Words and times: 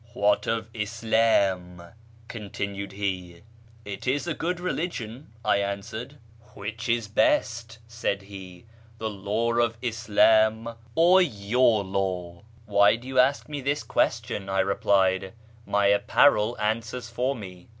"What 0.13 0.47
of 0.47 0.67
Islam?" 0.73 1.83
continued 2.27 2.93
he." 2.93 3.43
It 3.85 4.07
is 4.07 4.25
a 4.25 4.33
good 4.33 4.59
religion," 4.59 5.31
I 5.45 5.57
answered." 5.57 6.17
Which 6.55 6.89
is 6.89 7.07
best," 7.07 7.77
said 7.87 8.23
he:" 8.23 8.65
the 8.97 9.11
Law 9.11 9.53
of 9.59 9.77
Islam 9.79 10.73
or 10.95 11.21
your 11.21 11.83
Law?"" 11.83 12.41
Why 12.65 12.95
do 12.95 13.07
you 13.07 13.19
ask 13.19 13.47
me 13.47 13.61
this 13.61 13.83
question?" 13.83 14.49
I 14.49 14.61
replied;" 14.61 15.33
my 15.67 15.85
apparel 15.85 16.57
answers 16.59 17.07
for 17.11 17.35
me. 17.35 17.67